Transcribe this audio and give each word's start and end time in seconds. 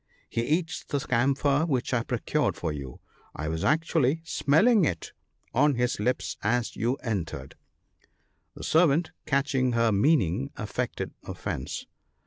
he 0.27 0.41
eats 0.41 0.83
the 0.83 0.99
camphor 0.99 1.63
which 1.67 1.93
I 1.93 2.01
procured 2.01 2.55
for 2.55 2.71
you; 2.71 2.99
I 3.35 3.47
was 3.47 3.63
actually 3.63 4.21
smelling 4.25 4.83
it 4.83 5.11
on 5.53 5.75
his 5.75 5.99
lips 5.99 6.37
as 6.41 6.75
you 6.75 6.95
entered." 7.03 7.53
The 8.55 8.63
servant 8.63 9.11
catching 9.27 9.73
her 9.73 9.91
meaning, 9.91 10.49
affected 10.57 11.13
offence. 11.23 11.85